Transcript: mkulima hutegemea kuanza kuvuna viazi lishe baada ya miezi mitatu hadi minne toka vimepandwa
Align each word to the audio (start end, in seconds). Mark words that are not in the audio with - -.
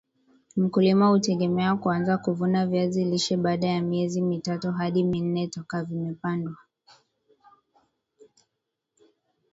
mkulima 0.57 1.07
hutegemea 1.09 1.75
kuanza 1.75 2.17
kuvuna 2.17 2.67
viazi 2.67 3.05
lishe 3.05 3.37
baada 3.37 3.67
ya 3.67 3.81
miezi 3.81 4.21
mitatu 4.21 4.71
hadi 4.71 5.03
minne 5.03 5.47
toka 5.47 5.83
vimepandwa 5.83 6.57